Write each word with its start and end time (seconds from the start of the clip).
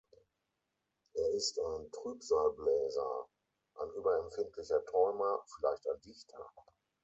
Er 1.13 1.31
ist 1.33 1.59
ein 1.59 1.91
Trübsalbläser, 1.91 3.29
ein 3.75 3.91
überempfindlicher 3.95 4.83
Träumer, 4.85 5.43
vielleicht 5.55 5.87
ein 5.89 6.01
Dichter. 6.01 6.51